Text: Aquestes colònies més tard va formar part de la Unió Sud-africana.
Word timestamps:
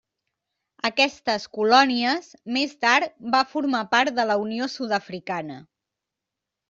Aquestes 0.87 1.43
colònies 1.57 2.31
més 2.57 2.73
tard 2.85 3.13
va 3.37 3.45
formar 3.55 3.83
part 3.95 4.17
de 4.21 4.29
la 4.31 4.39
Unió 4.47 4.71
Sud-africana. 4.77 5.61